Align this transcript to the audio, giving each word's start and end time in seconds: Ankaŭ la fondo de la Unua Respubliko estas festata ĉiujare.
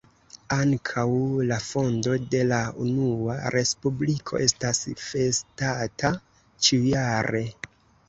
Ankaŭ 0.53 1.03
la 1.51 1.59
fondo 1.65 2.15
de 2.31 2.41
la 2.53 2.63
Unua 2.87 3.37
Respubliko 3.59 4.43
estas 4.49 4.83
festata 5.07 6.17
ĉiujare. 6.43 7.49